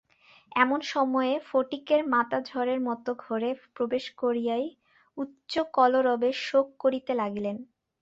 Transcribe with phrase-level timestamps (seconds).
[0.55, 4.65] এমন সময়ে ফটিকের মাতা ঝড়ের মতো ঘরে প্রবেশ করিয়াই
[5.17, 7.57] উচ্চকলরবে শোক করিতে লাগিলেন।